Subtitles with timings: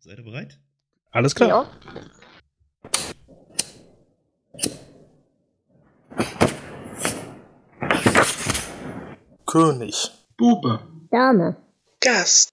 [0.00, 0.56] Seid ihr bereit?
[1.10, 1.48] Alles klar.
[1.48, 1.66] Ja.
[9.44, 10.10] König.
[10.36, 10.80] Bube.
[11.10, 11.56] Dame.
[12.00, 12.50] Gast.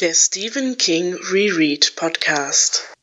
[0.00, 2.94] Der Stephen King Reread Podcast.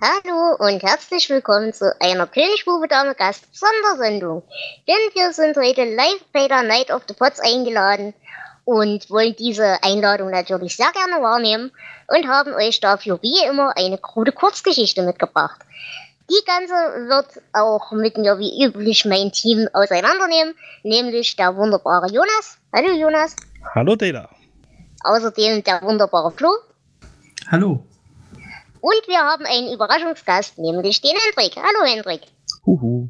[0.00, 4.42] Hallo und herzlich willkommen zu einer König, Bube, Dame, Gast Sondersendung.
[4.88, 8.12] Denn wir sind heute live bei der Night of the Pots eingeladen
[8.64, 11.72] und wollen diese Einladung natürlich sehr gerne wahrnehmen
[12.08, 15.60] und haben euch dafür wie immer eine krude Kurzgeschichte mitgebracht.
[16.30, 16.74] Die ganze
[17.08, 22.58] wird auch mit mir wie üblich mein Team auseinandernehmen, nämlich der wunderbare Jonas.
[22.72, 23.36] Hallo Jonas.
[23.74, 24.28] Hallo Data.
[25.04, 26.50] Außerdem der wunderbare Flo.
[27.50, 27.84] Hallo.
[28.80, 31.56] Und wir haben einen Überraschungsgast, nämlich den Hendrik.
[31.56, 32.22] Hallo Hendrik.
[32.64, 33.08] Huhu.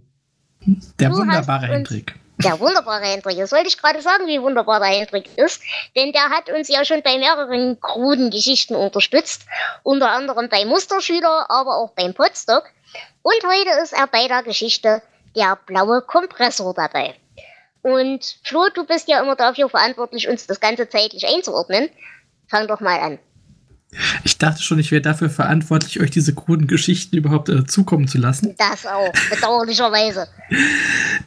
[0.99, 2.15] Der du wunderbare Hendrik.
[2.45, 3.39] Der wunderbare Hendrik.
[3.39, 5.63] Das wollte ich gerade sagen, wie wunderbar der Hendrik ist.
[5.95, 9.43] Denn der hat uns ja schon bei mehreren kruden Geschichten unterstützt.
[9.85, 12.65] Unter anderem beim Musterschüler, aber auch beim Podstock.
[13.23, 15.03] Und heute ist er bei der Geschichte
[15.37, 17.15] Der blaue Kompressor dabei.
[17.83, 21.91] Und Flo, du bist ja immer dafür verantwortlich, uns das Ganze zeitlich einzuordnen.
[22.49, 23.19] Fang doch mal an.
[24.25, 28.19] Ich dachte schon, ich wäre dafür verantwortlich, euch diese kruden Geschichten überhaupt äh, zukommen zu
[28.19, 28.55] lassen.
[28.57, 30.29] Das auch, bedauerlicherweise.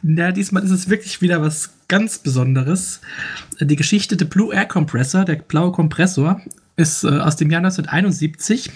[0.02, 3.00] Na, diesmal ist es wirklich wieder was ganz Besonderes.
[3.60, 6.40] Die Geschichte der Blue Air Compressor, der blaue Kompressor,
[6.76, 8.70] ist äh, aus dem Jahr 1971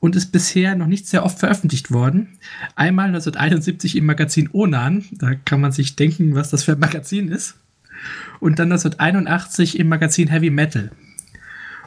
[0.00, 2.38] und ist bisher noch nicht sehr oft veröffentlicht worden.
[2.74, 7.28] Einmal 1971 im Magazin Onan, da kann man sich denken, was das für ein Magazin
[7.28, 7.54] ist.
[8.40, 10.90] Und dann 1981 im Magazin Heavy Metal.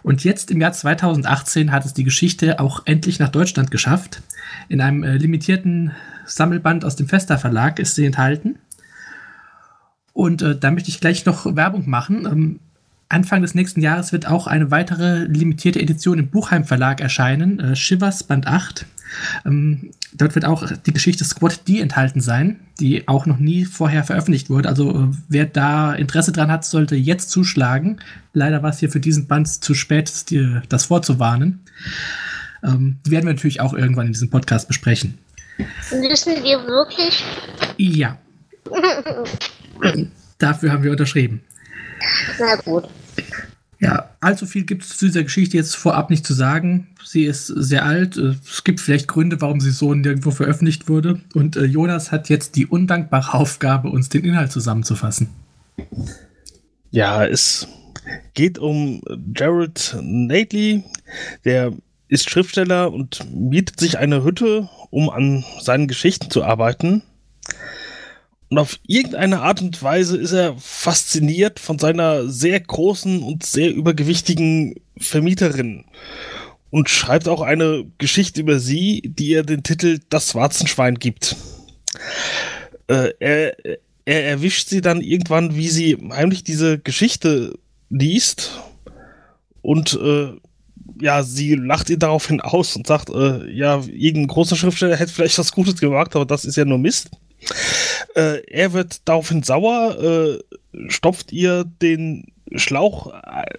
[0.06, 4.22] Und jetzt im Jahr 2018 hat es die Geschichte auch endlich nach Deutschland geschafft.
[4.70, 5.94] In einem äh, limitierten
[6.28, 8.60] Sammelband aus dem Fester Verlag ist sie enthalten.
[10.14, 12.28] Und äh, da möchte ich gleich noch Werbung machen.
[12.28, 12.60] Ähm,
[13.10, 17.76] Anfang des nächsten Jahres wird auch eine weitere limitierte Edition im Buchheim Verlag erscheinen, äh,
[17.76, 18.86] Shivers Band 8.
[19.44, 24.04] Ähm, dort wird auch die Geschichte Squad D enthalten sein, die auch noch nie vorher
[24.04, 24.70] veröffentlicht wurde.
[24.70, 28.00] Also äh, wer da Interesse dran hat, sollte jetzt zuschlagen.
[28.34, 30.12] Leider war es hier für diesen Band zu spät,
[30.70, 31.62] das vorzuwarnen.
[32.64, 35.18] Ähm, die werden wir natürlich auch irgendwann in diesem Podcast besprechen.
[35.92, 37.24] Müssen wir wirklich?
[37.78, 38.18] Ja.
[40.38, 41.42] Dafür haben wir unterschrieben.
[42.40, 42.90] Na gut.
[43.80, 46.88] Ja, allzu viel gibt es zu dieser Geschichte jetzt vorab nicht zu sagen.
[47.04, 48.18] Sie ist sehr alt.
[48.18, 51.22] Es gibt vielleicht Gründe, warum sie so nirgendwo veröffentlicht wurde.
[51.34, 55.30] Und äh, Jonas hat jetzt die undankbare Aufgabe, uns den Inhalt zusammenzufassen.
[56.90, 57.68] Ja, es
[58.34, 59.02] geht um
[59.34, 60.84] Gerald Nately.
[61.44, 61.74] Der
[62.08, 67.04] ist Schriftsteller und mietet sich eine Hütte, um an seinen Geschichten zu arbeiten.
[68.50, 73.74] Und auf irgendeine Art und Weise ist er fasziniert von seiner sehr großen und sehr
[73.74, 75.86] übergewichtigen Vermieterin
[76.70, 81.36] und schreibt auch eine Geschichte über sie, die ihr den Titel Das Warzenschwein gibt.
[82.88, 83.56] Äh, er,
[84.06, 87.58] er erwischt sie dann irgendwann, wie sie heimlich diese Geschichte
[87.90, 88.62] liest
[89.62, 90.34] und äh,
[91.02, 95.40] ja, sie lacht ihn daraufhin aus und sagt, äh, ja, irgendein großer Schriftsteller hätte vielleicht
[95.40, 97.10] was Gutes gemacht, aber das ist ja nur Mist.
[98.16, 103.12] Äh, er wird daraufhin sauer, äh, stopft ihr den Schlauch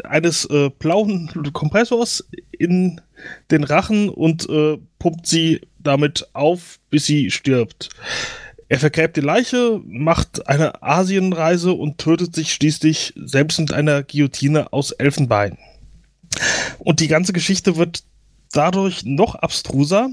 [0.04, 3.00] eines äh, blauen Kompressors in
[3.50, 7.91] den Rachen und äh, pumpt sie damit auf, bis sie stirbt.
[8.69, 14.72] Er vergräbt die Leiche, macht eine Asienreise und tötet sich schließlich selbst mit einer Guillotine
[14.72, 15.56] aus Elfenbein.
[16.78, 18.03] Und die ganze Geschichte wird
[18.53, 20.11] dadurch noch abstruser,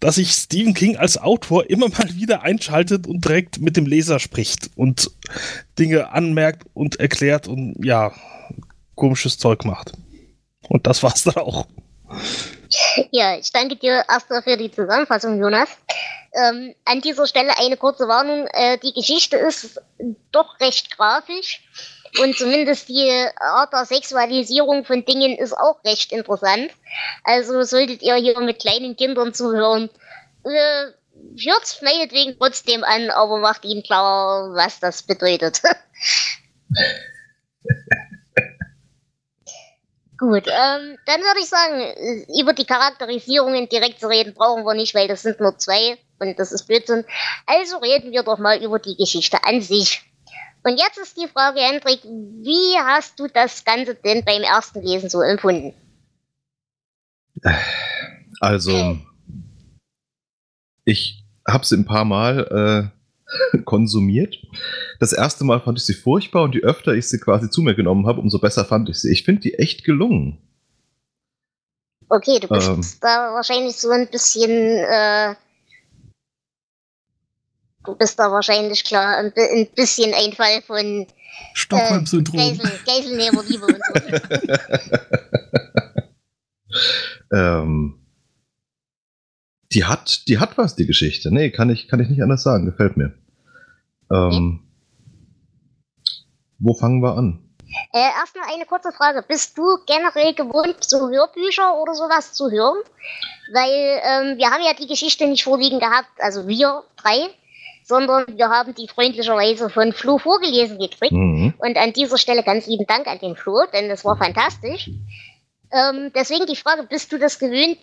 [0.00, 4.18] dass sich Stephen King als Autor immer mal wieder einschaltet und direkt mit dem Leser
[4.18, 5.10] spricht und
[5.78, 8.12] Dinge anmerkt und erklärt und ja,
[8.94, 9.92] komisches Zeug macht.
[10.68, 11.66] Und das war's dann auch.
[13.10, 15.68] Ja, ich danke dir erstmal für die Zusammenfassung, Jonas.
[16.32, 18.46] Ähm, an dieser Stelle eine kurze Warnung.
[18.52, 19.80] Äh, die Geschichte ist
[20.30, 21.62] doch recht grafisch.
[22.18, 26.70] Und zumindest die Art der Sexualisierung von Dingen ist auch recht interessant.
[27.24, 29.90] Also solltet ihr hier mit kleinen Kindern zuhören,
[30.44, 30.86] äh,
[31.44, 35.62] hört's meinetwegen trotzdem an, aber macht ihnen klar, was das bedeutet.
[40.18, 44.94] Gut, ähm, dann würde ich sagen, über die Charakterisierungen direkt zu reden brauchen wir nicht,
[44.94, 47.06] weil das sind nur zwei und das ist Blödsinn.
[47.46, 50.02] Also reden wir doch mal über die Geschichte an sich.
[50.62, 55.08] Und jetzt ist die Frage, Hendrik, wie hast du das Ganze denn beim ersten Lesen
[55.08, 55.74] so empfunden?
[58.40, 58.98] Also,
[60.84, 62.92] ich habe sie ein paar Mal
[63.54, 64.36] äh, konsumiert.
[64.98, 67.74] Das erste Mal fand ich sie furchtbar und je öfter ich sie quasi zu mir
[67.74, 69.10] genommen habe, umso besser fand ich sie.
[69.10, 70.38] Ich finde die echt gelungen.
[72.08, 75.34] Okay, du bist ähm, da wahrscheinlich so ein bisschen, äh,
[77.84, 81.06] du bist da wahrscheinlich klar ein, ein bisschen ein Fall von
[81.54, 82.38] Stockholm-Syndrom.
[82.38, 83.94] Äh, Geisel, Geiselnehmerliebe und so.
[87.36, 88.00] ähm,
[89.72, 91.32] die hat, die hat was, die Geschichte.
[91.32, 92.66] Nee, kann ich, kann ich nicht anders sagen.
[92.66, 93.14] Gefällt mir.
[94.10, 94.66] Ähm.
[96.58, 97.42] Wo fangen wir an?
[97.92, 99.24] Äh, erstmal eine kurze Frage.
[99.26, 102.82] Bist du generell gewohnt, so Hörbücher oder sowas zu hören?
[103.52, 107.30] Weil ähm, wir haben ja die Geschichte nicht vorliegen gehabt, also wir drei,
[107.90, 111.12] sondern wir haben die freundlicherweise von Flo vorgelesen gekriegt.
[111.12, 111.54] Mhm.
[111.58, 114.90] Und an dieser Stelle ganz lieben Dank an den Flo, denn das war fantastisch.
[115.72, 117.78] Ähm, deswegen die Frage, bist du das gewöhnt,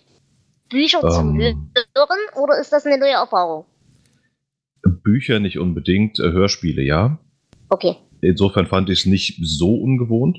[0.70, 3.66] Bücher ähm, zu hören oder ist das eine neue Erfahrung?
[5.04, 7.18] Bücher nicht unbedingt, äh, Hörspiele, ja.
[7.68, 7.96] Okay.
[8.22, 10.38] Insofern fand ich es nicht so ungewohnt.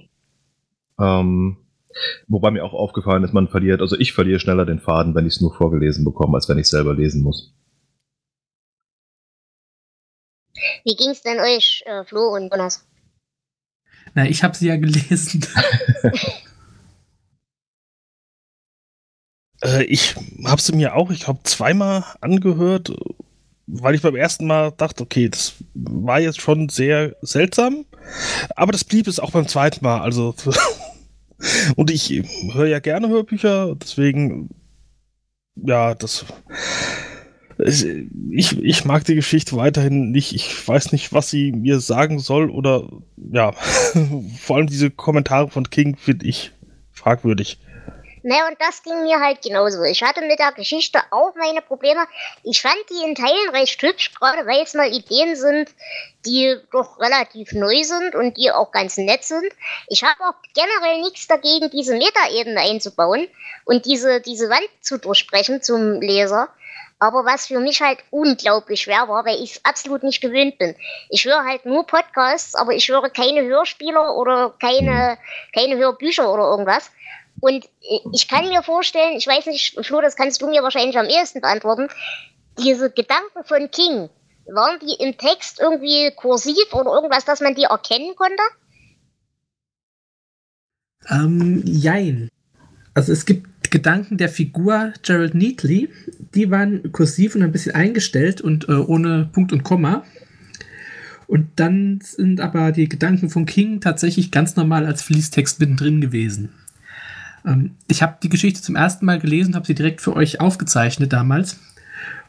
[1.00, 1.58] Ähm,
[2.28, 5.36] wobei mir auch aufgefallen ist, man verliert, also ich verliere schneller den Faden, wenn ich
[5.36, 7.54] es nur vorgelesen bekomme, als wenn ich selber lesen muss.
[10.84, 12.86] Wie ging es denn euch, äh, Flo und Jonas?
[14.14, 15.46] Na, ich habe sie ja gelesen.
[19.64, 20.16] äh, ich
[20.46, 22.92] habe sie mir auch, ich glaube, zweimal angehört
[23.72, 27.86] weil ich beim ersten Mal dachte, okay, das war jetzt schon sehr seltsam,
[28.56, 30.02] aber das blieb es auch beim zweiten Mal.
[30.02, 30.34] Also
[31.76, 34.50] und ich höre ja gerne Hörbücher, deswegen
[35.56, 36.26] ja, das
[37.66, 40.34] ich, ich mag die Geschichte weiterhin nicht.
[40.34, 43.52] Ich weiß nicht, was sie mir sagen soll oder ja,
[44.40, 46.52] vor allem diese Kommentare von King finde ich
[46.94, 47.60] fragwürdig.
[48.22, 49.84] Ne, und das ging mir halt genauso.
[49.84, 52.06] Ich hatte mit der Geschichte auch meine Probleme.
[52.44, 55.70] Ich fand die in Teilen recht hübsch, gerade weil es mal Ideen sind,
[56.26, 59.48] die doch relativ neu sind und die auch ganz nett sind.
[59.88, 63.28] Ich habe auch generell nichts dagegen, diese Metaebene einzubauen
[63.64, 66.50] und diese, diese Wand zu durchbrechen zum Leser.
[67.00, 70.76] Aber was für mich halt unglaublich schwer war, weil ich es absolut nicht gewöhnt bin.
[71.10, 75.18] Ich höre halt nur Podcasts, aber ich höre keine Hörspiele oder keine,
[75.54, 76.92] keine Hörbücher oder irgendwas.
[77.40, 80.98] Und äh, ich kann mir vorstellen, ich weiß nicht, Flo, das kannst du mir wahrscheinlich
[80.98, 81.88] am ehesten beantworten,
[82.58, 84.10] diese Gedanken von King,
[84.48, 88.44] waren die im Text irgendwie kursiv oder irgendwas, dass man die erkennen konnte?
[91.10, 92.30] Ähm, jein.
[92.94, 95.90] Also es gibt Gedanken der Figur Gerald Neatley,
[96.36, 100.04] die waren kursiv und ein bisschen eingestellt und äh, ohne Punkt und Komma.
[101.28, 106.50] Und dann sind aber die Gedanken von King tatsächlich ganz normal als Fließtext mittendrin gewesen.
[107.46, 111.14] Ähm, ich habe die Geschichte zum ersten Mal gelesen, habe sie direkt für euch aufgezeichnet
[111.14, 111.60] damals.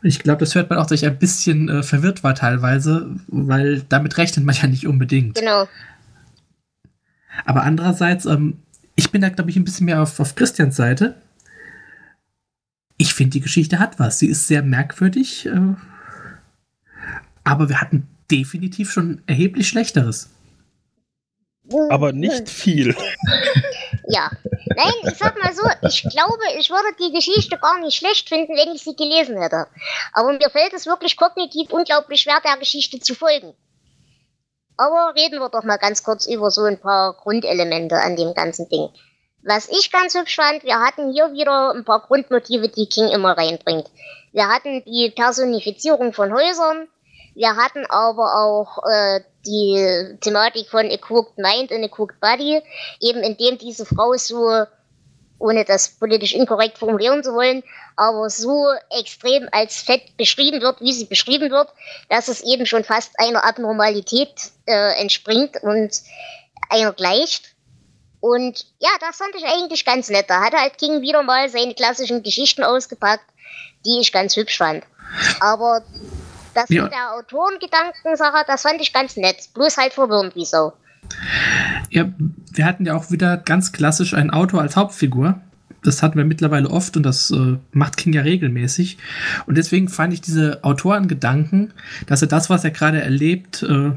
[0.03, 3.83] Ich glaube, das hört man auch, dass ich ein bisschen äh, verwirrt war teilweise, weil
[3.89, 5.37] damit rechnet man ja nicht unbedingt.
[5.37, 5.69] Genau.
[7.45, 8.59] Aber andererseits, ähm,
[8.97, 11.17] ich bin da, glaube ich, ein bisschen mehr auf, auf Christians Seite.
[13.01, 14.19] Ich finde, die Geschichte hat was.
[14.19, 15.75] Sie ist sehr merkwürdig, äh,
[17.45, 20.29] aber wir hatten definitiv schon erheblich Schlechteres.
[21.89, 22.95] Aber nicht viel.
[24.13, 24.29] Ja.
[24.75, 28.57] Nein, ich sag mal so, ich glaube, ich würde die Geschichte gar nicht schlecht finden,
[28.57, 29.69] wenn ich sie gelesen hätte.
[30.13, 33.55] Aber mir fällt es wirklich kognitiv unglaublich schwer, der Geschichte zu folgen.
[34.77, 38.69] Aber reden wir doch mal ganz kurz über so ein paar Grundelemente an dem ganzen
[38.69, 38.89] Ding.
[39.43, 43.37] Was ich ganz hübsch fand, wir hatten hier wieder ein paar Grundmotive, die King immer
[43.37, 43.87] reinbringt.
[44.33, 46.89] Wir hatten die Personifizierung von Häusern,
[47.35, 52.63] wir hatten aber auch äh, die Thematik von A Cooked Mind and A Cooked Body,
[53.01, 54.65] eben indem diese Frau so,
[55.39, 57.63] ohne das politisch inkorrekt formulieren zu wollen,
[57.97, 61.69] aber so extrem als fett beschrieben wird, wie sie beschrieben wird,
[62.11, 64.35] dass es eben schon fast einer Abnormalität
[64.67, 65.93] äh, entspringt und
[66.69, 67.50] einer gleicht.
[68.21, 70.27] Und ja, das fand ich eigentlich ganz nett.
[70.29, 73.25] Da hat halt King wieder mal seine klassischen Geschichten ausgepackt,
[73.85, 74.85] die ich ganz hübsch fand.
[75.41, 75.83] Aber
[76.55, 76.85] das ja.
[76.85, 79.37] mit der Autorengedankensache, das fand ich ganz nett.
[79.55, 80.73] Bloß halt verwirrend wie so.
[81.91, 82.07] Ja,
[82.53, 85.41] wir hatten ja auch wieder ganz klassisch ein Auto als Hauptfigur.
[85.83, 88.99] Das hatten wir mittlerweile oft und das äh, macht King ja regelmäßig.
[89.47, 91.73] Und deswegen fand ich diese Autorengedanken,
[92.07, 93.93] dass er das, was er gerade erlebt, äh,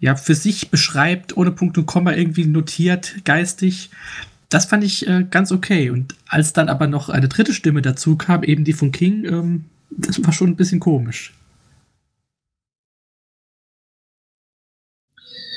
[0.00, 3.90] ja, für sich beschreibt, ohne Punkt und Komma irgendwie notiert, geistig.
[4.48, 5.90] Das fand ich äh, ganz okay.
[5.90, 9.64] Und als dann aber noch eine dritte Stimme dazu kam, eben die von King, ähm,
[9.90, 11.32] das war schon ein bisschen komisch.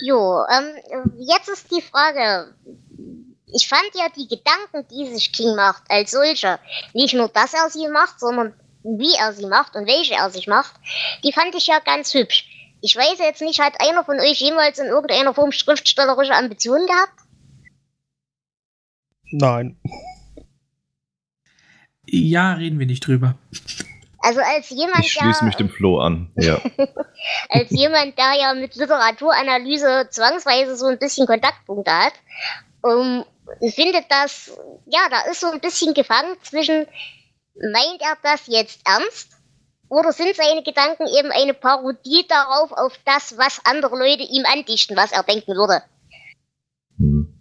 [0.04, 2.54] Jo, ähm, jetzt ist die Frage.
[3.56, 6.60] Ich fand ja die Gedanken, die sich King macht, als solcher,
[6.94, 8.54] nicht nur, dass er sie macht, sondern
[8.84, 10.74] wie er sie macht und welche er sich macht,
[11.24, 12.50] die fand ich ja ganz hübsch.
[12.86, 17.14] Ich weiß jetzt nicht, hat einer von euch jemals in irgendeiner Form schriftstellerische Ambitionen gehabt?
[19.32, 19.80] Nein.
[22.06, 23.38] Ja, reden wir nicht drüber.
[24.20, 26.30] Also als jemand, Ich schließe der, mich dem Flo an.
[26.36, 26.60] Ja.
[27.50, 32.14] als jemand, der ja mit Literaturanalyse zwangsweise so ein bisschen Kontaktpunkte hat,
[32.82, 33.24] um,
[33.74, 36.86] findet das, ja, da ist so ein bisschen gefangen zwischen,
[37.56, 39.38] meint er das jetzt ernst?
[39.94, 44.98] Oder sind seine Gedanken eben eine Parodie darauf, auf das, was andere Leute ihm andichten,
[44.98, 45.84] was er denken würde?
[46.98, 47.32] Hm.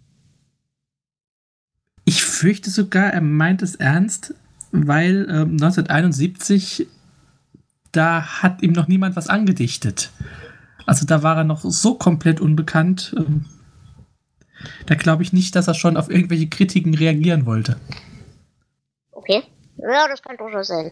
[2.05, 4.35] Ich fürchte sogar, er meint es ernst,
[4.71, 6.85] weil ähm, 1971,
[7.91, 10.11] da hat ihm noch niemand was angedichtet.
[10.85, 13.15] Also da war er noch so komplett unbekannt.
[13.17, 13.45] Ähm,
[14.85, 17.77] da glaube ich nicht, dass er schon auf irgendwelche Kritiken reagieren wollte.
[19.11, 19.41] Okay.
[19.77, 20.91] Ja, das kann durchaus sein.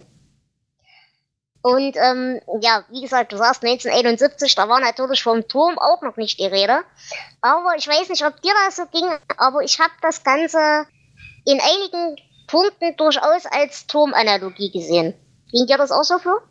[1.64, 6.18] Und ähm, ja, wie gesagt, du sagst 1971, da war natürlich vom Turm auch noch
[6.18, 6.80] nicht die Rede.
[7.42, 10.88] Aber ich weiß nicht, ob dir das so ging, aber ich habe das Ganze
[11.46, 15.14] in einigen Punkten durchaus als Turmanalogie gesehen.
[15.52, 16.42] Ging dir das auch so vor?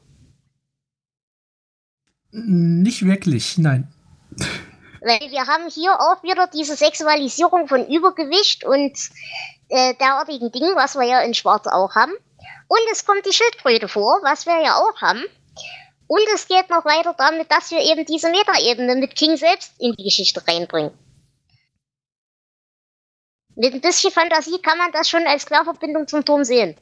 [2.31, 3.93] Nicht wirklich, nein.
[5.01, 8.93] Weil wir haben hier auch wieder diese Sexualisierung von Übergewicht und
[9.69, 12.13] äh, derartigen Dingen, was wir ja in Schwarz auch haben.
[12.71, 15.25] Und es kommt die Schildkröte vor, was wir ja auch haben.
[16.07, 19.93] Und es geht noch weiter damit, dass wir eben diese Metaebene mit King selbst in
[19.99, 20.93] die Geschichte reinbringen.
[23.57, 26.77] Mit ein bisschen Fantasie kann man das schon als Querverbindung zum Turm sehen.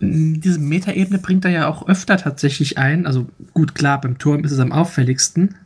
[0.00, 3.06] Diese Metaebene bringt er ja auch öfter tatsächlich ein.
[3.06, 5.56] Also gut, klar, beim Turm ist es am auffälligsten.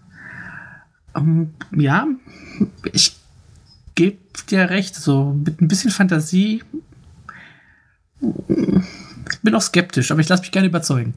[1.16, 2.06] Ähm, ja,
[2.92, 3.16] ich
[3.96, 4.94] gebe dir recht.
[4.94, 6.62] So mit ein bisschen Fantasie
[8.20, 11.14] ich bin auch skeptisch, aber ich lasse mich gerne überzeugen.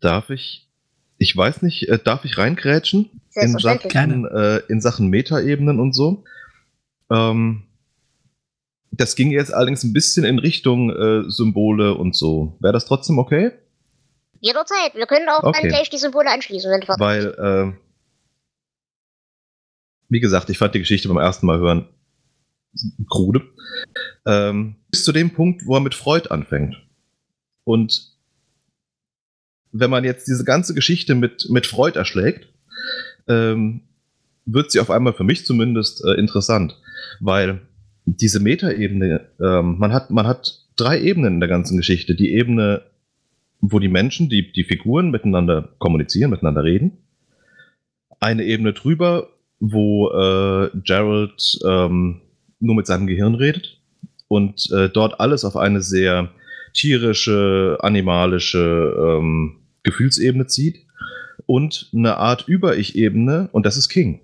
[0.00, 0.68] Darf ich,
[1.18, 3.10] ich weiß nicht, äh, darf ich reingrätschen?
[3.34, 3.58] In.
[3.58, 6.24] Sachen, äh, in Sachen Metaebenen und so.
[7.10, 7.64] Ähm,
[8.90, 12.56] das ging jetzt allerdings ein bisschen in Richtung äh, Symbole und so.
[12.60, 13.52] Wäre das trotzdem okay?
[14.40, 14.94] Jederzeit.
[14.94, 15.60] Wir können auch Okay.
[15.60, 17.72] dann gleich die Symbole anschließen, Weil, äh,
[20.08, 21.88] wie gesagt, ich fand die Geschichte beim ersten Mal hören
[23.08, 23.42] krude.
[24.26, 26.76] Ähm, bis zu dem Punkt, wo er mit Freud anfängt.
[27.64, 28.16] Und
[29.72, 32.48] wenn man jetzt diese ganze Geschichte mit, mit Freud erschlägt,
[33.28, 33.82] ähm,
[34.46, 36.80] wird sie auf einmal für mich zumindest äh, interessant.
[37.20, 37.60] Weil
[38.06, 42.14] diese Metaebene, ähm, man, hat, man hat drei Ebenen in der ganzen Geschichte.
[42.14, 42.82] Die Ebene,
[43.60, 46.98] wo die Menschen, die, die Figuren miteinander kommunizieren, miteinander reden.
[48.20, 49.28] Eine Ebene drüber,
[49.60, 52.22] wo äh, Gerald ähm,
[52.60, 53.80] nur mit seinem Gehirn redet
[54.28, 56.30] und äh, dort alles auf eine sehr
[56.72, 60.86] tierische, animalische ähm, Gefühlsebene zieht
[61.46, 64.20] und eine Art Über-Ich-Ebene und das ist King,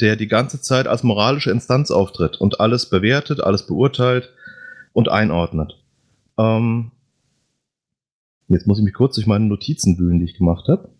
[0.00, 4.32] der die ganze Zeit als moralische Instanz auftritt und alles bewertet, alles beurteilt
[4.92, 5.82] und einordnet.
[6.38, 6.90] Ähm,
[8.48, 10.90] jetzt muss ich mich kurz durch meine Notizen wühlen, die ich gemacht habe.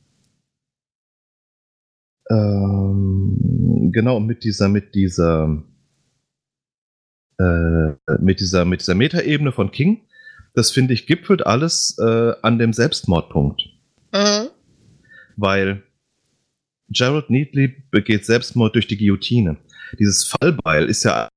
[2.30, 5.62] Ähm, genau, mit dieser, mit dieser,
[8.20, 10.02] mit dieser, mit dieser Metaebene von King,
[10.54, 13.62] das finde ich gipfelt alles äh, an dem Selbstmordpunkt.
[14.12, 14.48] Mhm.
[15.36, 15.82] Weil
[16.88, 19.56] Gerald Neatley begeht Selbstmord durch die Guillotine.
[19.98, 21.28] Dieses Fallbeil ist ja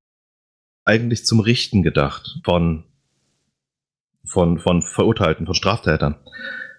[0.84, 2.84] eigentlich zum Richten gedacht von,
[4.26, 6.16] von, von Verurteilten, von Straftätern.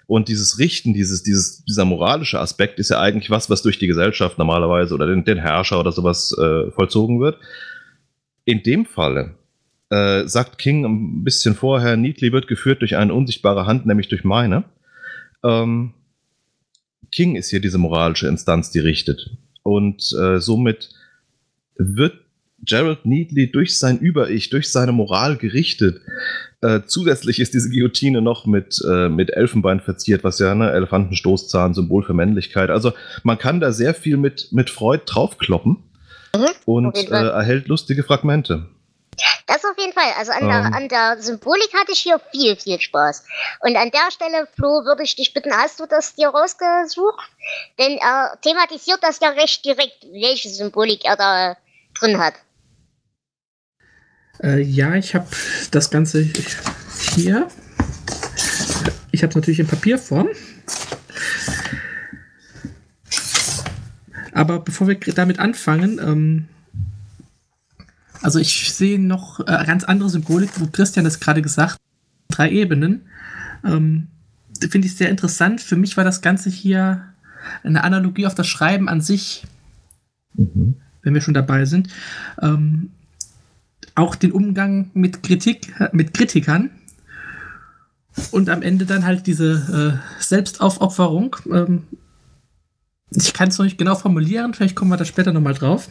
[0.06, 3.88] Und dieses Richten, dieses, dieses, dieser moralische Aspekt ist ja eigentlich was, was durch die
[3.88, 7.38] Gesellschaft normalerweise oder den, den Herrscher oder sowas äh, vollzogen wird.
[8.46, 9.34] In dem Falle
[9.90, 14.22] äh, sagt King ein bisschen vorher, Neatley wird geführt durch eine unsichtbare Hand, nämlich durch
[14.22, 14.64] meine.
[15.44, 15.92] Ähm,
[17.10, 19.36] King ist hier diese moralische Instanz, die richtet.
[19.64, 20.90] Und äh, somit
[21.76, 22.20] wird
[22.64, 26.00] Gerald Neatley durch sein Über-Ich, durch seine Moral gerichtet.
[26.62, 31.74] Äh, zusätzlich ist diese Guillotine noch mit, äh, mit Elfenbein verziert, was ja, ne, Elefantenstoßzahn,
[31.74, 32.70] Symbol für Männlichkeit.
[32.70, 32.92] Also
[33.24, 35.78] man kann da sehr viel mit, mit Freud draufkloppen
[36.38, 38.68] Mhm, und äh, erhält lustige Fragmente.
[39.46, 40.12] Das auf jeden Fall.
[40.18, 40.48] Also an, Ähm.
[40.48, 43.24] der, an der Symbolik hatte ich hier viel, viel Spaß.
[43.60, 47.30] Und an der Stelle, Flo, würde ich dich bitten, hast du das dir rausgesucht?
[47.78, 51.56] Denn er thematisiert das ja recht direkt, welche Symbolik er da
[51.98, 52.34] drin hat.
[54.42, 55.26] Äh, ja, ich habe
[55.70, 56.20] das Ganze
[57.14, 57.48] hier.
[59.12, 60.28] Ich habe es natürlich in Papierform.
[64.36, 66.44] Aber bevor wir damit anfangen, ähm,
[68.20, 71.78] also ich sehe noch äh, ganz andere Symbolik, wo Christian das gerade gesagt,
[72.28, 73.02] drei Ebenen.
[73.64, 74.08] Ähm,
[74.60, 75.62] Finde ich sehr interessant.
[75.62, 77.04] Für mich war das Ganze hier
[77.62, 79.46] eine Analogie auf das Schreiben an sich,
[80.34, 80.76] Mhm.
[81.02, 81.88] wenn wir schon dabei sind.
[82.42, 82.90] Ähm,
[83.94, 86.70] auch den Umgang mit Kritik, mit Kritikern
[88.32, 91.36] und am Ende dann halt diese äh, Selbstaufopferung.
[91.50, 91.84] Ähm,
[93.10, 95.88] ich kann es noch nicht genau formulieren, vielleicht kommen wir da später nochmal drauf.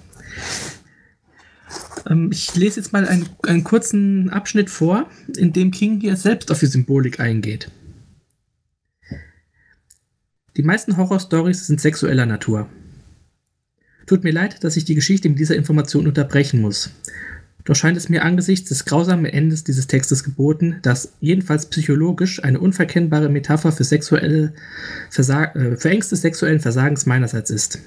[2.07, 6.51] Ähm, ich lese jetzt mal einen, einen kurzen Abschnitt vor, in dem King hier selbst
[6.51, 7.71] auf die Symbolik eingeht.
[10.57, 12.69] Die meisten Horrorstories sind sexueller Natur.
[14.05, 16.91] Tut mir leid, dass ich die Geschichte mit dieser Information unterbrechen muss.
[17.65, 22.59] Doch scheint es mir angesichts des grausamen Endes dieses Textes geboten, dass jedenfalls psychologisch eine
[22.59, 24.53] unverkennbare Metapher für, sexuelle
[25.09, 27.79] Versag äh, für Ängste sexuellen Versagens meinerseits ist.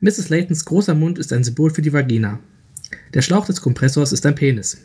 [0.00, 0.28] Mrs.
[0.28, 2.38] Laytons großer Mund ist ein Symbol für die Vagina.
[3.12, 4.78] Der Schlauch des Kompressors ist ein Penis.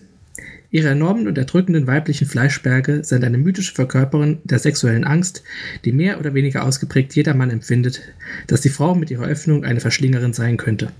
[0.71, 5.43] Ihre enormen und erdrückenden weiblichen Fleischberge sind eine mythische Verkörperung der sexuellen Angst,
[5.85, 8.01] die mehr oder weniger ausgeprägt jeder Mann empfindet,
[8.47, 10.91] dass die Frau mit ihrer Öffnung eine Verschlingerin sein könnte.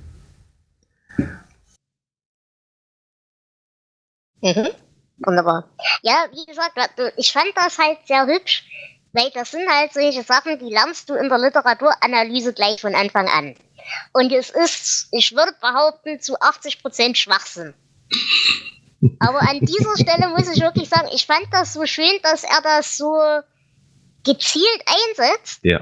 [4.43, 4.69] Mhm.
[5.25, 5.69] Wunderbar.
[6.01, 6.77] Ja, wie gesagt,
[7.17, 8.65] ich fand das halt sehr hübsch,
[9.13, 13.27] weil das sind halt solche Sachen, die lernst du in der Literaturanalyse gleich von Anfang
[13.29, 13.55] an.
[14.11, 17.73] Und es ist, ich würde behaupten, zu 80% Schwachsinn.
[19.19, 22.61] Aber an dieser Stelle muss ich wirklich sagen, ich fand das so schön, dass er
[22.61, 23.13] das so
[24.23, 25.81] gezielt einsetzt, Ja.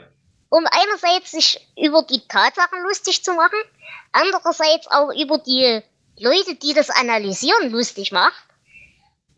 [0.49, 3.59] um einerseits sich über die Tatsachen lustig zu machen,
[4.11, 5.81] andererseits auch über die
[6.19, 8.43] Leute, die das analysieren, lustig macht.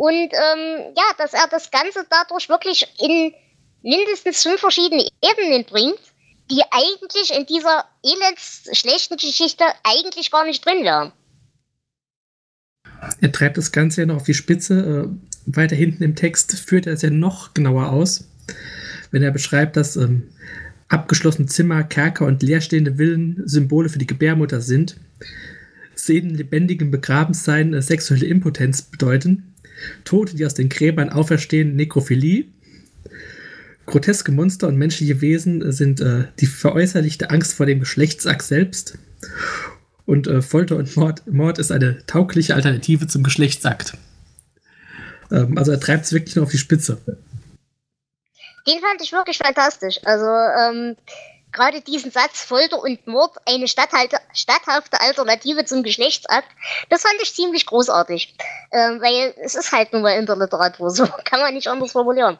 [0.04, 3.34] Und ähm, ja, dass er das Ganze dadurch wirklich in
[3.84, 5.98] mindestens fünf verschiedene Ebenen bringt,
[6.52, 11.14] die eigentlich in dieser elends schlechten Geschichte eigentlich gar nicht drin wären.
[13.22, 15.08] Er treibt das Ganze ja noch auf die Spitze.
[15.08, 18.26] Äh, weiter hinten im Text führt er es ja noch genauer aus,
[19.12, 20.34] wenn er beschreibt, dass ähm,
[20.90, 24.98] abgeschlossene Zimmer, Kerker und leerstehende Villen Symbole für die Gebärmutter sind.
[25.96, 29.53] Szenen lebendigem Begrabensein äh, sexuelle Impotenz bedeuten.
[30.04, 32.46] Tote, die aus den Gräbern auferstehen, Nekrophilie.
[33.86, 38.98] Groteske Monster und menschliche Wesen sind äh, die veräußerlichte Angst vor dem Geschlechtsakt selbst.
[40.06, 43.98] Und äh, Folter und Mord, Mord ist eine taugliche Alternative zum Geschlechtsakt.
[45.32, 46.98] Ähm, also er treibt es wirklich nur auf die Spitze.
[48.66, 50.00] Den fand ich wirklich fantastisch.
[50.06, 50.96] Also ähm,
[51.54, 56.50] gerade diesen Satz Folter und Mord, eine statthafte, statthafte Alternative zum Geschlechtsakt,
[56.90, 58.36] das fand ich ziemlich großartig.
[58.72, 61.92] Ähm, weil es ist halt nun mal in der Literatur so, kann man nicht anders
[61.94, 62.38] formulieren.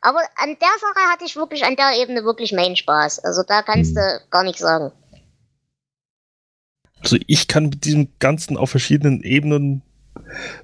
[0.00, 3.18] Aber an der Sache hatte ich wirklich an der Ebene wirklich meinen Spaß.
[3.24, 4.92] Also da kannst du gar nichts sagen.
[7.00, 9.82] Also ich kann mit diesem Ganzen auf verschiedenen Ebenen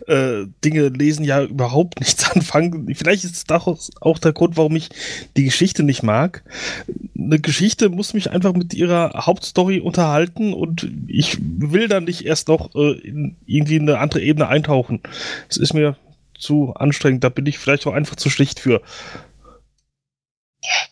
[0.06, 2.92] äh, Dinge lesen ja überhaupt nichts anfangen.
[2.94, 4.90] Vielleicht ist das auch, auch der Grund, warum ich
[5.36, 6.42] die Geschichte nicht mag.
[7.18, 12.48] Eine Geschichte muss mich einfach mit ihrer Hauptstory unterhalten und ich will dann nicht erst
[12.48, 15.00] noch äh, in irgendwie eine andere Ebene eintauchen.
[15.48, 15.96] Es ist mir
[16.38, 18.82] zu anstrengend, da bin ich vielleicht auch einfach zu schlicht für.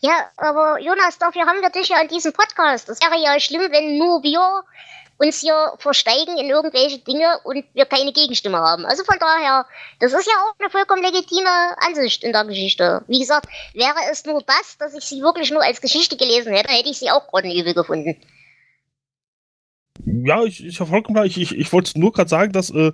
[0.01, 2.89] Ja, aber Jonas, dafür haben wir dich ja an diesem Podcast.
[2.89, 4.63] Das wäre ja schlimm, wenn nur wir
[5.17, 8.85] uns hier versteigen in irgendwelche Dinge und wir keine Gegenstimme haben.
[8.85, 9.65] Also von daher,
[9.99, 11.49] das ist ja auch eine vollkommen legitime
[11.87, 13.03] Ansicht in der Geschichte.
[13.07, 16.73] Wie gesagt, wäre es nur das, dass ich sie wirklich nur als Geschichte gelesen hätte,
[16.73, 18.17] hätte ich sie auch grottenübel gefunden.
[20.05, 21.25] Ja, ich, ich habe vollkommen klar.
[21.25, 22.91] Ich, ich, ich wollte nur gerade sagen, dass äh,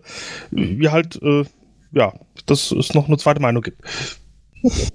[0.52, 1.46] wir halt, äh,
[1.94, 2.14] ja,
[2.46, 3.82] dass es noch eine zweite Meinung gibt.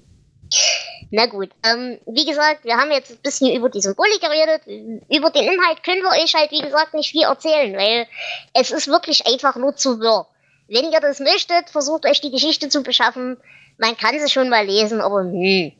[1.14, 4.62] Na gut, ähm, wie gesagt, wir haben jetzt ein bisschen über die Symbolik geredet.
[5.10, 8.06] Über den Inhalt können wir euch halt, wie gesagt, nicht viel erzählen, weil
[8.54, 10.26] es ist wirklich einfach nur zu wirr.
[10.68, 13.36] Wenn ihr das möchtet, versucht euch die Geschichte zu beschaffen.
[13.76, 15.72] Man kann sie schon mal lesen, aber hm.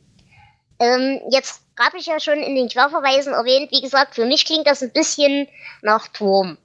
[0.79, 4.67] Ähm, jetzt habe ich ja schon in den Querverweisen erwähnt, wie gesagt, für mich klingt
[4.67, 5.47] das ein bisschen
[5.81, 6.59] nach Turm.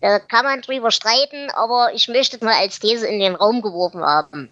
[0.00, 3.60] Da kann man drüber streiten, aber ich möchte es mal als These in den Raum
[3.60, 4.50] geworfen haben.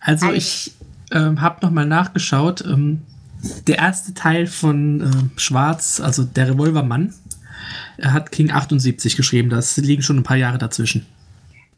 [0.00, 0.72] Also ich
[1.12, 2.62] ähm, habe nochmal nachgeschaut.
[2.62, 3.02] Ähm,
[3.66, 7.14] der erste Teil von äh, Schwarz, also der Revolvermann,
[7.98, 9.50] er hat King 78 geschrieben.
[9.50, 11.06] Das liegen schon ein paar Jahre dazwischen.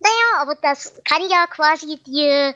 [0.01, 2.53] Naja, aber das kann ja quasi die,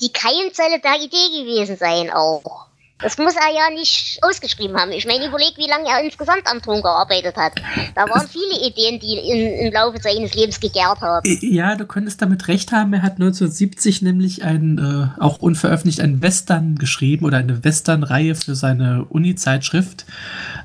[0.00, 2.67] die Keimzelle der Idee gewesen sein auch.
[3.00, 4.90] Das muss er ja nicht ausgeschrieben haben.
[4.90, 7.52] Ich meine, überleg, wie lange er insgesamt am Thron gearbeitet hat.
[7.94, 11.24] Da waren viele Ideen, die in, im Laufe seines Lebens gegärt haben.
[11.40, 12.92] Ja, du könntest damit recht haben.
[12.92, 18.56] Er hat 1970 nämlich ein, äh, auch unveröffentlicht, einen Western geschrieben oder eine Western-Reihe für
[18.56, 20.04] seine Uni-Zeitschrift.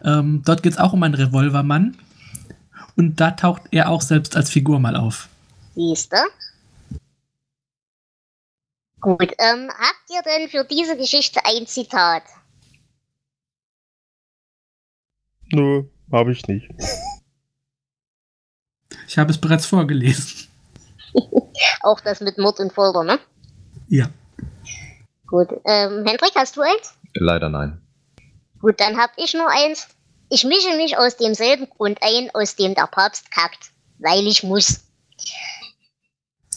[0.04, 1.96] Ähm, dort geht es auch um einen Revolvermann.
[2.96, 5.28] Und da taucht er auch selbst als Figur mal auf.
[5.76, 6.18] Siehste?
[9.04, 12.24] Gut, ähm, habt ihr denn für diese Geschichte ein Zitat?
[15.52, 16.70] Nö, habe ich nicht.
[19.06, 20.48] Ich habe es bereits vorgelesen.
[21.82, 23.20] Auch das mit Mord und Folter, ne?
[23.90, 24.10] Ja.
[25.28, 25.50] Gut.
[25.66, 26.94] Ähm, Hendrik, hast du eins?
[27.14, 27.82] Leider nein.
[28.62, 29.90] Gut, dann hab ich nur eins.
[30.30, 33.72] Ich mische mich aus demselben Grund ein, aus dem der Papst kackt.
[34.00, 34.80] Weil ich muss.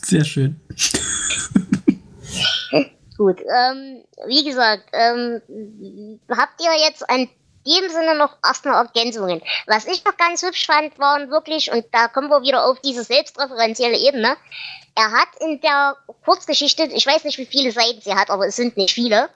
[0.04, 0.60] Sehr schön.
[3.16, 7.28] Gut, ähm, wie gesagt, ähm, habt ihr jetzt an
[7.66, 9.42] dem Sinne noch erstmal Ergänzungen?
[9.66, 13.04] Was ich noch ganz hübsch fand, waren wirklich, und da kommen wir wieder auf diese
[13.04, 14.36] selbstreferenzielle Ebene,
[14.94, 18.56] er hat in der Kurzgeschichte, ich weiß nicht, wie viele Seiten sie hat, aber es
[18.56, 19.28] sind nicht viele,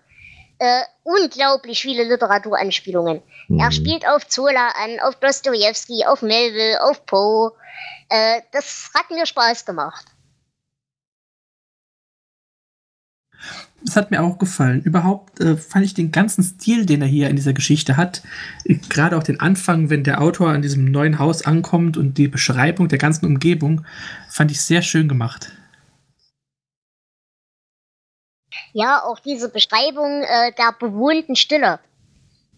[0.58, 3.22] äh, unglaublich viele Literaturanspielungen.
[3.48, 3.58] Mhm.
[3.58, 7.52] Er spielt auf Zola an, auf Dostoevsky, auf Melville, auf Poe.
[8.10, 10.04] Äh, das hat mir Spaß gemacht.
[13.84, 14.82] Das hat mir auch gefallen.
[14.82, 18.22] Überhaupt äh, fand ich den ganzen Stil, den er hier in dieser Geschichte hat,
[18.64, 22.28] äh, gerade auch den Anfang, wenn der Autor an diesem neuen Haus ankommt und die
[22.28, 23.84] Beschreibung der ganzen Umgebung,
[24.28, 25.52] fand ich sehr schön gemacht.
[28.72, 31.80] Ja, auch diese Beschreibung äh, der bewohnten Stille.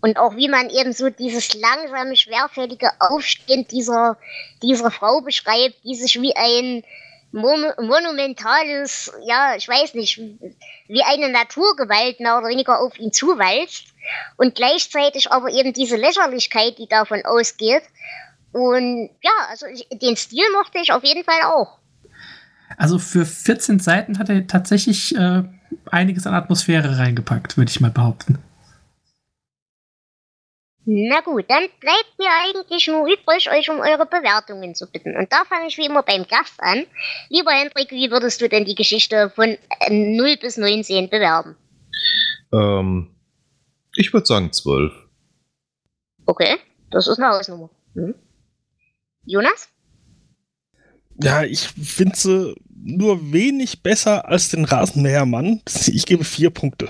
[0.01, 4.19] Und auch wie man eben so dieses langsame, schwerfällige Aufstehen dieser,
[4.61, 6.83] dieser Frau beschreibt, die sich wie ein
[7.33, 10.19] mon monumentales, ja, ich weiß nicht,
[10.89, 13.87] wie eine Naturgewalt mehr oder weniger auf ihn zuwalzt.
[14.37, 17.83] Und gleichzeitig aber eben diese Lächerlichkeit, die davon ausgeht.
[18.53, 21.79] Und ja, also ich, den Stil mochte ich auf jeden Fall auch.
[22.77, 25.43] Also für 14 Seiten hat er tatsächlich äh,
[25.91, 28.39] einiges an Atmosphäre reingepackt, würde ich mal behaupten.
[30.85, 35.17] Na gut, dann bleibt mir eigentlich nur übrig, euch um eure Bewertungen zu bitten.
[35.17, 36.87] Und da fange ich wie immer beim Gast an.
[37.29, 41.57] Lieber Hendrik, wie würdest du denn die Geschichte von äh, 0 bis 19 bewerben?
[42.53, 43.15] Ähm,
[43.95, 44.93] ich würde sagen 12.
[46.27, 46.57] Okay,
[46.91, 47.71] das ist eine Hausnummer.
[47.95, 48.15] Hm.
[49.25, 49.69] Jonas?
[51.23, 55.63] Ja, ich finde sie nur wenig besser als den Rasenmähermann.
[55.87, 56.89] Ich gebe vier Punkte.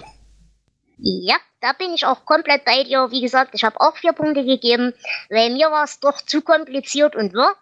[0.99, 3.11] Ja, da bin ich auch komplett bei dir.
[3.11, 4.93] Wie gesagt, ich habe auch vier Punkte gegeben,
[5.31, 7.55] weil mir war es doch zu kompliziert und wirr.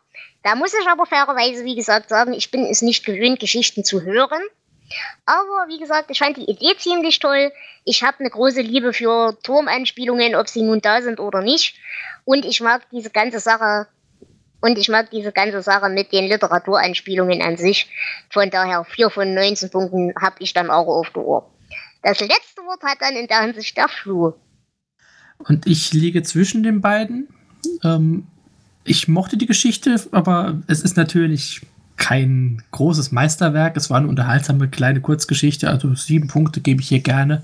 [0.42, 4.02] Da muss ich aber fairerweise, wie gesagt, sagen, ich bin es nicht gewöhnt, Geschichten zu
[4.02, 4.42] hören.
[5.26, 7.52] Aber wie gesagt, ich fand die Idee ziemlich toll.
[7.84, 11.76] Ich habe eine große Liebe für Turmanspielungen, ob sie nun da sind oder nicht.
[12.24, 13.86] Und ich mag diese ganze Sache.
[14.62, 17.88] Und ich mag diese ganze Sache mit den Literaturanspielungen an sich.
[18.30, 21.50] Von daher, vier von 19 Punkten habe ich dann auch auf der Uhr.
[22.02, 24.32] Das letzte Wort hat dann in der der Flu.
[25.38, 27.28] Und ich liege zwischen den beiden.
[27.82, 28.26] Ähm,
[28.84, 31.62] ich mochte die Geschichte, aber es ist natürlich
[31.96, 33.76] kein großes Meisterwerk.
[33.76, 35.68] Es war eine unterhaltsame kleine Kurzgeschichte.
[35.68, 37.42] Also sieben Punkte gebe ich hier gerne.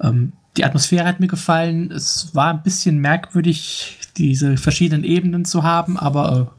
[0.00, 1.90] Ähm, die Atmosphäre hat mir gefallen.
[1.90, 6.50] Es war ein bisschen merkwürdig, diese verschiedenen Ebenen zu haben, aber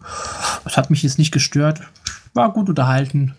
[0.64, 1.82] äh, es hat mich jetzt nicht gestört.
[2.34, 3.34] War gut unterhalten.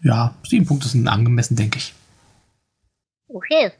[0.00, 1.94] Ja, sieben Punkte sind angemessen, denke ich.
[3.28, 3.72] Okay.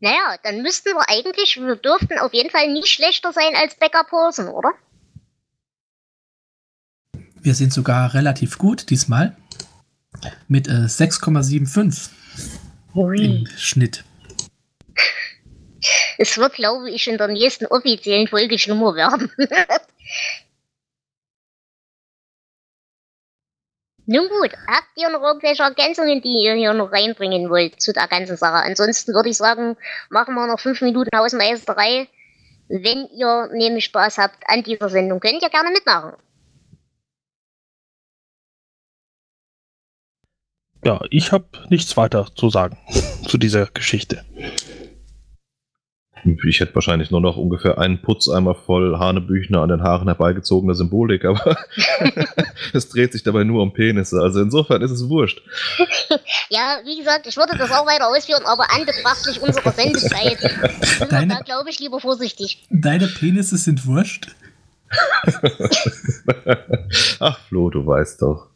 [0.00, 4.04] Naja, dann müssten wir eigentlich, wir dürften auf jeden Fall nicht schlechter sein als Becker
[4.04, 4.72] Posen, oder?
[7.40, 9.36] Wir sind sogar relativ gut diesmal.
[10.48, 12.10] Mit äh, 6,75
[12.94, 14.04] im Schnitt.
[16.20, 19.30] Es wird, glaube ich, in der nächsten offiziellen Folge schlimmer werden.
[24.10, 28.08] Nun gut, habt ihr noch irgendwelche Ergänzungen, die ihr hier noch reinbringen wollt zu der
[28.08, 28.64] ganzen Sache?
[28.64, 29.76] Ansonsten würde ich sagen,
[30.08, 32.08] machen wir noch fünf Minuten Hausmeisterei.
[32.68, 36.14] Wenn ihr nämlich Spaß habt an dieser Sendung, könnt ihr gerne mitmachen.
[40.82, 42.78] Ja, ich habe nichts weiter zu sagen
[43.28, 44.24] zu dieser Geschichte.
[46.46, 51.24] Ich hätte wahrscheinlich nur noch ungefähr einen Putzeimer voll Hanebüchner an den Haaren herbeigezogener Symbolik,
[51.24, 51.56] aber
[52.72, 54.20] es dreht sich dabei nur um Penisse.
[54.20, 55.42] Also insofern ist es wurscht.
[56.50, 60.38] Ja, wie gesagt, ich würde das auch weiter ausführen, aber anbetrachtlich unserer Sendezeit
[60.80, 62.66] sind wir Deine- da, glaube ich, lieber vorsichtig.
[62.70, 64.28] Deine Penisse sind wurscht.
[67.20, 68.46] Ach Flo, du weißt doch.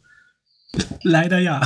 [1.03, 1.61] Leider ja.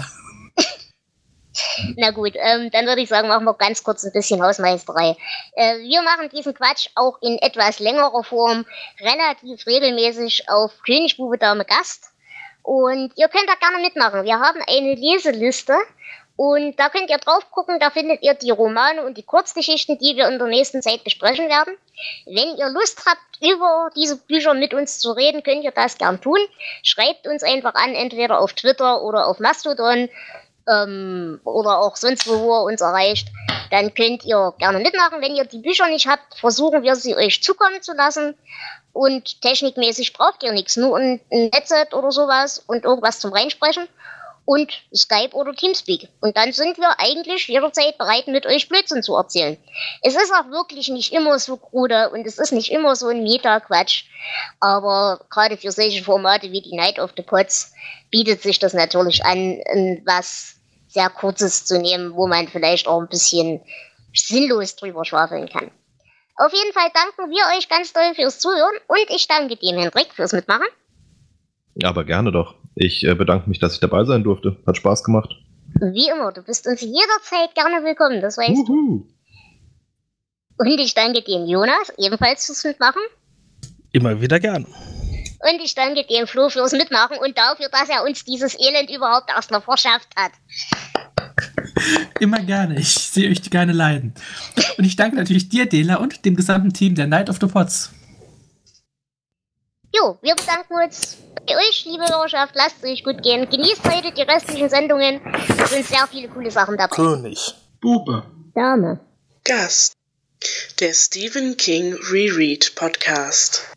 [1.95, 5.15] Na gut, ähm, dann würde ich sagen, machen wir ganz kurz ein bisschen Hausmeisterei.
[5.55, 8.65] Äh, wir machen diesen Quatsch auch in etwas längerer Form,
[8.99, 12.11] relativ regelmäßig auf König, Bube, Dame, Gast.
[12.63, 14.25] Und ihr könnt da gerne mitmachen.
[14.25, 15.77] Wir haben eine Leseliste
[16.37, 20.15] und da könnt ihr drauf gucken, da findet ihr die Romane und die Kurzgeschichten, die
[20.15, 21.75] wir in der nächsten Zeit besprechen werden.
[22.25, 26.21] Wenn ihr Lust habt, über diese Bücher mit uns zu reden, könnt ihr das gern
[26.21, 26.39] tun.
[26.83, 30.09] Schreibt uns einfach an, entweder auf Twitter oder auf Mastodon
[30.67, 33.29] ähm, oder auch sonst wo, wo ihr uns erreicht,
[33.71, 35.21] dann könnt ihr gerne mitmachen.
[35.21, 38.35] Wenn ihr die Bücher nicht habt, versuchen wir sie euch zukommen zu lassen.
[38.93, 40.75] und technikmäßig braucht ihr nichts.
[40.75, 43.87] Nur ein, ein Headset oder sowas und irgendwas zum Reinsprechen
[44.47, 46.07] und Skype oder Teamspeak.
[46.21, 49.57] Und dann sind wir eigentlich jederzeit bereit, mit euch Blödsinn zu erzählen.
[50.01, 53.23] Es ist auch wirklich nicht immer so krude und es ist nicht immer so ein
[53.23, 54.05] Meta-Quatsch.
[54.61, 57.73] Aber gerade für solche Formate wie die Night of the Pots
[58.09, 59.59] bietet sich das natürlich an,
[60.05, 60.56] was
[60.97, 63.61] sehr Kurzes zu nehmen, wo man vielleicht auch ein bisschen
[64.13, 65.69] sinnlos drüber schwafeln kann.
[66.35, 70.13] Auf jeden Fall danken wir euch ganz doll fürs Zuhören und ich danke dem Hendrik
[70.13, 70.67] fürs Mitmachen.
[71.83, 72.55] Aber gerne doch.
[72.73, 74.57] Ich äh, bedanke mich, dass ich dabei sein durfte.
[74.65, 75.29] Hat Spaß gemacht.
[75.79, 78.65] Wie immer, du bist uns jederzeit gerne willkommen, das weißt Uhu.
[78.65, 79.07] du.
[80.57, 83.01] Und ich danke dem Jonas ebenfalls fürs Mitmachen.
[83.91, 84.65] Immer wieder gern.
[85.39, 89.29] Und ich danke dem Flo fürs Mitmachen und dafür, dass er uns dieses Elend überhaupt
[89.29, 90.31] erst noch verschafft hat.
[92.19, 92.79] Immer gerne.
[92.79, 94.13] Ich sehe euch gerne leiden.
[94.77, 97.91] Und ich danke natürlich dir, Dela, und dem gesamten Team der Night of the Pots.
[99.95, 102.55] Jo, wir bedanken uns bei euch, liebe Hörerschaft.
[102.55, 103.49] Lasst es euch gut gehen.
[103.49, 105.21] Genießt heute die restlichen Sendungen.
[105.63, 106.95] Es sind sehr viele coole Sachen dabei.
[106.95, 107.55] König.
[107.79, 108.23] Bube.
[108.53, 108.99] Dame.
[109.43, 109.93] Gast.
[110.79, 113.76] Der Stephen King Reread Podcast.